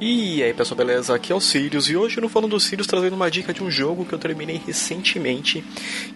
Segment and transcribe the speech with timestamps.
[0.00, 1.14] E aí pessoal, beleza?
[1.14, 3.70] Aqui é o Sirius e hoje no Falando dos Sirius trazendo uma dica de um
[3.70, 5.64] jogo que eu terminei recentemente,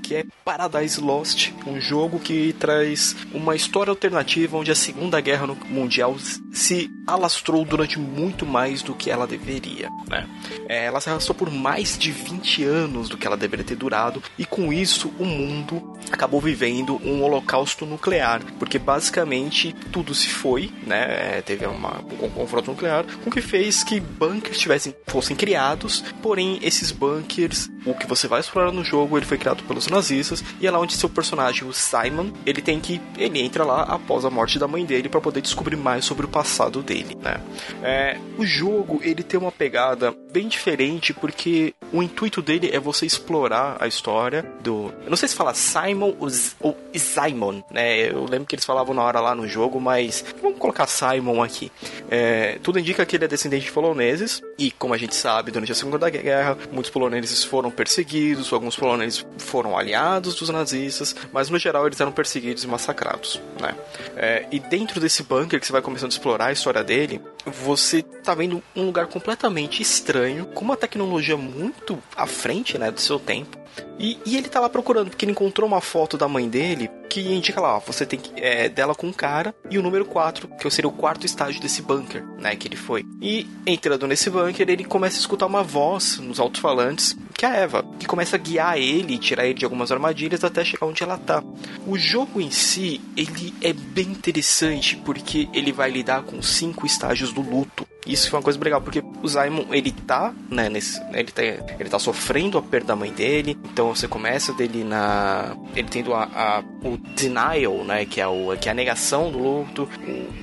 [0.02, 5.46] que é Paradise Lost, um jogo que traz uma história alternativa onde a Segunda Guerra
[5.68, 6.16] Mundial
[6.59, 10.29] se alastrou durante muito mais do que ela deveria, né?
[10.68, 14.22] É, ela se arrastou por mais de 20 anos do que ela deveria ter durado
[14.38, 20.71] e com isso o mundo acabou vivendo um holocausto nuclear, porque basicamente tudo se foi,
[20.86, 21.39] né?
[21.39, 26.59] É, teve uma, um confronto nuclear, o que fez que bunkers tivessem, fossem criados, porém
[26.62, 30.67] esses bunkers, o que você vai explorar no jogo, ele foi criado pelos nazistas e
[30.67, 34.31] é lá onde seu personagem, o Simon, ele tem que ele entra lá após a
[34.31, 36.47] morte da mãe dele para poder descobrir mais sobre o passado
[36.83, 37.41] dele, né?
[37.83, 43.06] É, o jogo ele tem uma pegada bem diferente porque o intuito dele é você
[43.06, 48.11] explorar a história do, eu não sei se fala Simon ou Simon, né?
[48.11, 51.70] Eu lembro que eles falavam na hora lá no jogo, mas vamos colocar Simon aqui.
[52.11, 55.73] É, tudo indica que ele é descendente de poloneses e, como a gente sabe, durante
[55.73, 61.59] a Segunda Guerra, muitos poloneses foram perseguidos, alguns poloneses foram aliados dos nazistas, mas no
[61.59, 63.75] geral eles eram perseguidos e massacrados, né?
[64.17, 68.03] É, e dentro desse bunker que você vai começando a explorar a história dele, você
[68.03, 70.17] tá vendo um lugar completamente estranho,
[70.55, 73.58] com uma tecnologia muito à frente, né, do seu tempo.
[73.98, 77.20] E, e, ele tá lá procurando, porque ele encontrou uma foto da mãe dele que
[77.20, 80.46] indica lá, ó, você tem que, é, dela com um cara e o número 4,
[80.46, 83.05] que seria o quarto estágio desse bunker, né, que ele foi.
[83.20, 87.56] E entrando nesse bunker, ele começa a escutar uma voz nos alto-falantes, que é a
[87.56, 91.02] Eva, que começa a guiar ele e tirar ele de algumas armadilhas até chegar onde
[91.02, 91.42] ela tá.
[91.86, 97.33] O jogo em si, ele é bem interessante porque ele vai lidar com cinco estágios
[97.33, 97.86] do luto.
[98.06, 101.88] Isso foi uma coisa legal, porque o Simon, ele tá, né, nesse, ele tá, ele
[101.88, 106.24] tá sofrendo a perda da mãe dele, então você começa dele na, ele tendo a,
[106.24, 109.89] a o denial, né, que é, o, que é a negação do luto,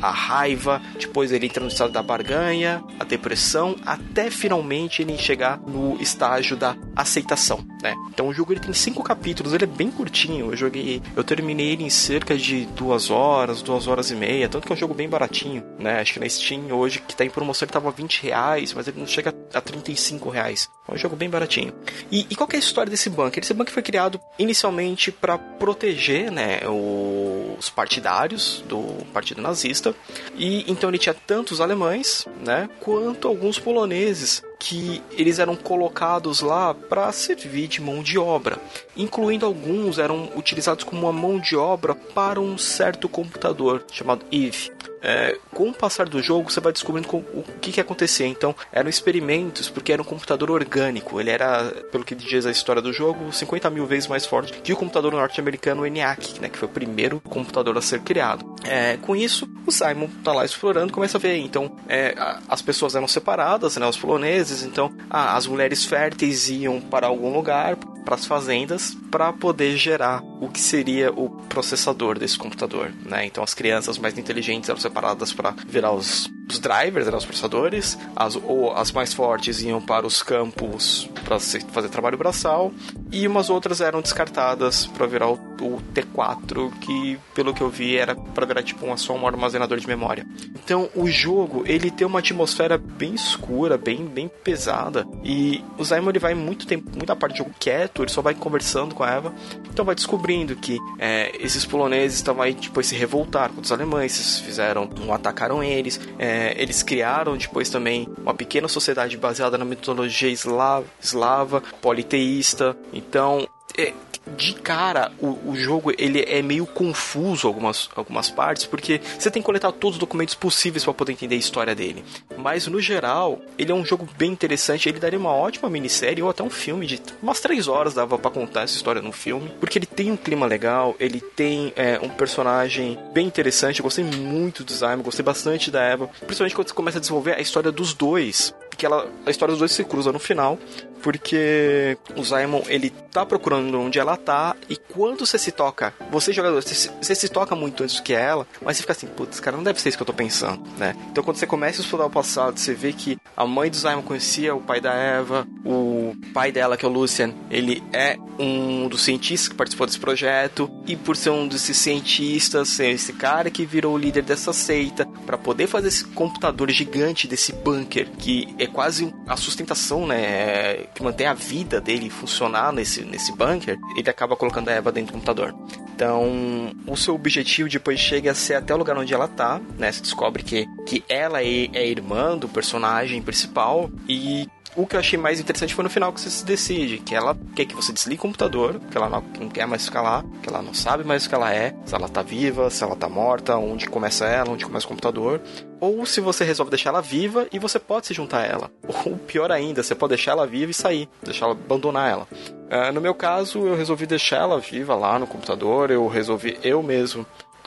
[0.02, 5.60] a raiva, depois ele entra no estado da barganha, a depressão, até finalmente ele chegar
[5.60, 7.94] no estágio da aceitação, né.
[8.10, 11.72] Então o jogo ele tem cinco capítulos, ele é bem curtinho, eu joguei, eu terminei
[11.72, 14.94] ele em cerca de duas horas, duas horas e meia, tanto que é um jogo
[14.94, 18.24] bem baratinho, né, acho que na Steam hoje, que tá em promoção ele tava 20
[18.24, 20.70] reais, mas ele não chega a 35 reais.
[20.88, 21.74] É um jogo bem baratinho.
[22.12, 23.44] E, e qual é a história desse bunker?
[23.44, 29.96] Esse bunker foi criado inicialmente para proteger né, os partidários do partido nazista.
[30.36, 36.42] E então ele tinha tanto os alemães né, quanto alguns poloneses que eles eram colocados
[36.42, 38.58] lá para servir de mão de obra,
[38.96, 44.72] incluindo alguns eram utilizados como uma mão de obra para um certo computador chamado Eve
[45.02, 48.26] é, com o passar do jogo, você vai descobrindo com, o que, que acontecia.
[48.26, 51.20] Então, eram experimentos, porque era um computador orgânico.
[51.20, 54.74] Ele era, pelo que diz a história do jogo, 50 mil vezes mais forte que
[54.74, 58.56] o computador norte-americano ENIAC, né, que foi o primeiro computador a ser criado.
[58.64, 61.38] É, com isso, o Simon tá lá explorando, começa a ver.
[61.38, 62.16] Então, é,
[62.48, 64.64] as pessoas eram separadas, né, os poloneses.
[64.64, 70.24] Então, ah, as mulheres férteis iam para algum lugar, para as fazendas, para poder gerar
[70.40, 72.94] o que seria o processador desse computador.
[73.04, 73.26] Né?
[73.26, 77.98] Então, as crianças mais inteligentes eram separadas para virar os os drivers, eram os processadores,
[78.16, 82.72] as, ou as mais fortes iam para os campos para fazer trabalho braçal,
[83.12, 87.98] e umas outras eram descartadas para virar o, o, T4, que pelo que eu vi
[87.98, 90.26] era para virar tipo um, só um armazenador de memória.
[90.64, 96.10] Então o jogo ele tem uma atmosfera bem escura, bem, bem pesada, e o Zaimon
[96.10, 99.10] ele vai muito tempo, muita parte do jogo quieto, ele só vai conversando com a
[99.10, 99.34] Eva,
[99.70, 104.40] então vai descobrindo que é, esses poloneses estavam aí depois se revoltar contra os alemães,
[104.40, 106.00] fizeram, um, atacaram eles.
[106.20, 112.76] É, é, eles criaram depois também uma pequena sociedade baseada na mitologia eslava, eslava politeísta.
[112.92, 113.48] Então,
[113.78, 113.94] é,
[114.36, 119.42] de cara, o, o jogo ele é meio confuso algumas, algumas partes, porque você tem
[119.42, 122.04] que coletar todos os documentos possíveis para poder entender a história dele.
[122.38, 126.30] Mas no geral, ele é um jogo bem interessante, ele daria uma ótima minissérie ou
[126.30, 129.78] até um filme de umas três horas dava para contar essa história num filme, porque
[129.78, 134.64] ele tem um clima legal, ele tem é, um personagem bem interessante, eu gostei muito
[134.64, 137.94] do design, gostei bastante da Eva, principalmente quando você começa a desenvolver a história dos
[137.94, 140.60] dois, que ela, a história dos dois se cruza no final,
[141.06, 146.34] porque o Simon ele tá procurando onde ela tá e quando você se toca, você
[146.34, 149.56] jogador, você, você se toca muito antes que ela, mas você fica assim, putz, cara,
[149.56, 150.96] não deve ser isso que eu tô pensando, né?
[151.12, 154.02] Então quando você começa a estudar o passado, você vê que a mãe do Simon
[154.02, 158.88] conhecia o pai da Eva, o pai dela, que é o Lucian, ele é um
[158.88, 163.50] dos cientistas que participou desse projeto e por ser um desses cientistas, ser esse cara
[163.50, 168.54] que virou o líder dessa seita para poder fazer esse computador gigante desse bunker que
[168.66, 174.10] é quase a sustentação, né, que mantém a vida dele funcionar nesse, nesse bunker, ele
[174.10, 175.56] acaba colocando a Eva dentro do computador.
[175.96, 179.92] Então, o seu objetivo depois chega a ser até o lugar onde ela tá, né?
[179.92, 185.00] Você descobre que, que ela é, é irmã do personagem principal e o que eu
[185.00, 187.94] achei mais interessante foi no final que você se decide, que ela quer que você
[187.94, 191.26] desligue o computador, que ela não, quer mais ficar lá, que ela não sabe mais
[191.26, 194.52] o que ela é, se ela tá viva, se ela tá morta, onde começa ela,
[194.52, 195.42] onde começa o computador.
[195.80, 198.72] Ou se você resolve deixar ela viva e você pode se juntar a ela.
[199.06, 202.28] Ou pior ainda, você pode deixar ela viva e sair, deixar ela abandonar ela.
[202.66, 206.82] Uh, no meu caso, eu resolvi deixar ela viva lá no computador, eu resolvi eu
[206.82, 207.26] mesmo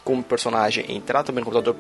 [0.09, 1.75] como personagem entrar também no computador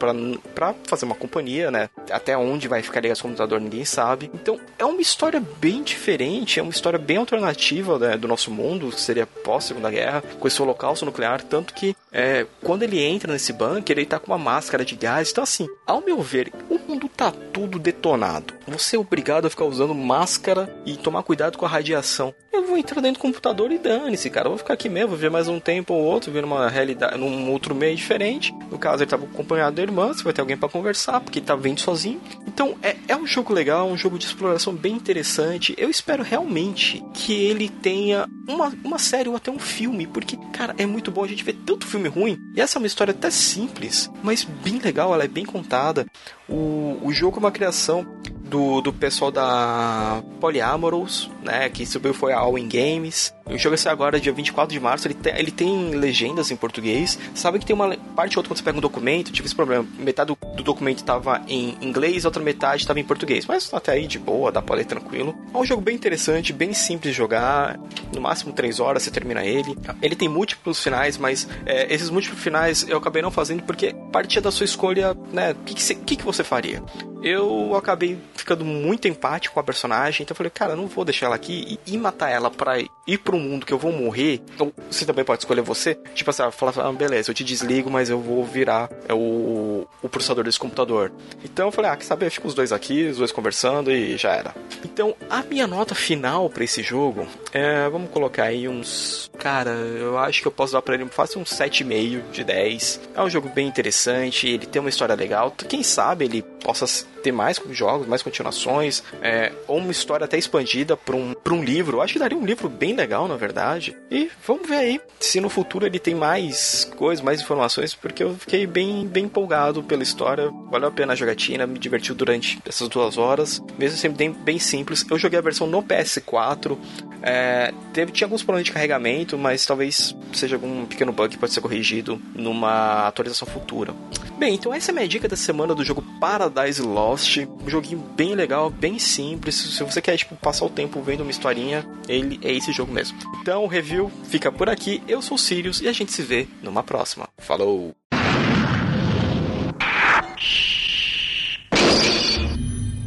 [0.55, 1.89] para fazer uma companhia, né?
[2.11, 4.31] Até onde vai ficar ligado esse computador ninguém sabe.
[4.35, 8.91] Então é uma história bem diferente, é uma história bem alternativa né, do nosso mundo,
[8.91, 13.52] que seria pós-segunda guerra, com esse holocausto nuclear, tanto que é, quando ele entra nesse
[13.52, 15.31] bunker, ele tá com uma máscara de gás.
[15.31, 18.55] Então, assim, ao meu ver, o mundo tá tudo detonado.
[18.66, 22.34] Você é obrigado a ficar usando máscara e tomar cuidado com a radiação.
[22.52, 24.46] Eu vou entrar dentro do computador e dane-se, cara.
[24.46, 27.19] Eu vou ficar aqui mesmo, vou ver mais um tempo ou outro, ver uma realidade,
[27.19, 28.55] num outro meio diferente.
[28.70, 31.46] No caso, ele tava acompanhado da irmã, você vai ter alguém para conversar, porque ele
[31.46, 32.20] tá vendo sozinho.
[32.46, 35.75] Então, é, é um jogo legal, um jogo de exploração bem interessante.
[35.78, 40.75] Eu espero realmente que ele tenha uma, uma série ou até um filme, porque, cara,
[40.78, 42.39] é muito bom a gente ver tanto filme ruim.
[42.55, 46.06] E essa é uma história até simples, mas bem legal, ela é bem contada.
[46.49, 48.18] O, o jogo é uma criação
[48.49, 53.33] do, do pessoal da Polyamorous, né, que subiu foi a All In Games.
[53.47, 55.06] O jogo vai agora, dia 24 de março.
[55.06, 57.19] Ele, te, ele tem legendas em português.
[57.35, 59.87] Sabe que tem uma parte ou outra quando você pega um documento, tive esse problema.
[59.99, 63.47] Metade do, do documento estava em inglês, outra metade estava em português.
[63.47, 65.35] Mas até aí de boa, dá pra ler tranquilo.
[65.53, 67.79] É um jogo bem interessante, bem simples de jogar.
[68.15, 69.77] No máximo 3 horas você termina ele.
[70.03, 74.43] Ele tem múltiplos finais, mas é, esses múltiplos finais eu acabei não fazendo porque partia
[74.43, 75.53] da sua escolha, né?
[75.53, 76.83] O que, que, que, que você faria?
[77.23, 78.19] Eu acabei
[78.49, 81.35] ficando muito empático com a personagem, então eu falei, cara, eu não vou deixar ela
[81.35, 85.05] aqui e, e matar ela pra ir pro mundo que eu vou morrer, então você
[85.05, 85.95] também pode escolher você.
[86.15, 90.09] Tipo assim, falar, ah, beleza, eu te desligo, mas eu vou virar é o, o
[90.09, 91.12] processador desse computador.
[91.45, 92.31] Então eu falei, ah, quer saber?
[92.31, 94.55] Fica os dois aqui, os dois conversando e já era.
[94.83, 99.31] Então a minha nota final para esse jogo é, vamos colocar aí uns.
[99.39, 103.01] Cara, eu acho que eu posso dar pra ele fácil um 7,5 de 10.
[103.15, 105.55] É um jogo bem interessante, ele tem uma história legal.
[105.69, 106.87] Quem sabe ele possa
[107.23, 111.99] ter mais jogos, mais continuações, é, ou uma história até expandida para um, um livro.
[111.99, 113.97] Eu acho que daria um livro bem legal, na verdade.
[114.11, 118.35] E vamos ver aí se no futuro ele tem mais coisas, mais informações, porque eu
[118.35, 120.50] fiquei bem, bem empolgado pela história.
[120.70, 124.59] Valeu a pena a jogatina, me divertiu durante essas duas horas, mesmo sendo bem, bem
[124.59, 125.05] simples.
[125.11, 126.79] Eu joguei a versão no PS4.
[127.23, 131.53] É, teve, tinha alguns problemas de carregamento, mas talvez seja algum pequeno bug que pode
[131.53, 133.93] ser corrigido numa atualização futura.
[134.38, 137.38] Bem, então essa é a minha dica da semana do jogo Paradise Lost.
[137.38, 139.56] Um joguinho bem legal, bem simples.
[139.56, 143.19] Se você quer tipo, passar o tempo vendo uma historinha, ele é esse jogo mesmo.
[143.43, 145.02] Então o review fica por aqui.
[145.08, 147.29] Eu sou o Sirius e a gente se vê numa próxima.
[147.38, 147.93] Falou!